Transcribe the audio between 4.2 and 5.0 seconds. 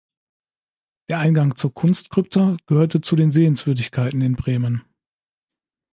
in Bremen.